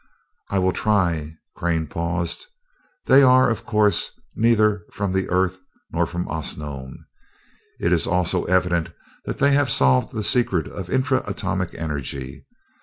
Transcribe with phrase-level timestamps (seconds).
[0.49, 2.47] "I will try it." Crane paused.
[3.05, 5.59] "They are, of course, neither from the Earth
[5.91, 7.05] nor from Osnome.
[7.79, 8.93] It is also evident
[9.25, 12.47] that they have solved the secret of intra atomic energy.